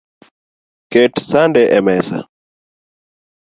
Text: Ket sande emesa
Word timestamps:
Ket 0.91 1.15
sande 1.29 1.63
emesa 1.77 2.19